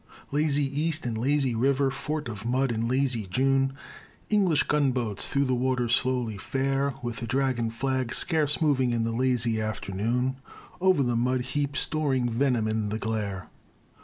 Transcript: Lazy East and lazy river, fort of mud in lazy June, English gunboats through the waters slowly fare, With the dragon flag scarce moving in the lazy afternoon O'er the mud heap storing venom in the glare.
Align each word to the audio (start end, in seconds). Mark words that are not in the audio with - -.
Lazy 0.31 0.63
East 0.81 1.05
and 1.05 1.15
lazy 1.15 1.53
river, 1.53 1.91
fort 1.91 2.27
of 2.27 2.43
mud 2.43 2.71
in 2.71 2.87
lazy 2.87 3.27
June, 3.27 3.73
English 4.31 4.63
gunboats 4.63 5.27
through 5.27 5.45
the 5.45 5.53
waters 5.53 5.93
slowly 5.93 6.39
fare, 6.39 6.95
With 7.03 7.17
the 7.17 7.27
dragon 7.27 7.69
flag 7.69 8.11
scarce 8.15 8.59
moving 8.59 8.93
in 8.93 9.03
the 9.03 9.11
lazy 9.11 9.61
afternoon 9.61 10.37
O'er 10.81 10.95
the 11.03 11.15
mud 11.15 11.41
heap 11.53 11.77
storing 11.77 12.27
venom 12.27 12.67
in 12.67 12.89
the 12.89 12.97
glare. 12.97 13.51